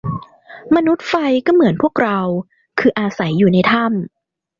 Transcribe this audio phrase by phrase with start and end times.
[0.75, 1.13] มนุษย์ไฟ
[1.45, 2.19] ก็เหมือนพวกเรา
[2.79, 3.95] คืออาศัยอยู่ในถ้ำ